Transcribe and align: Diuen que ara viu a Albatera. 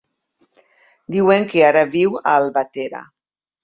Diuen 1.17 1.47
que 1.53 1.63
ara 1.69 1.87
viu 1.95 2.19
a 2.25 2.27
Albatera. 2.43 3.09